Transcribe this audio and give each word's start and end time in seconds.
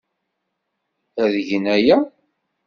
Ad 1.23 1.33
gen 1.47 1.65
aya. 1.75 1.97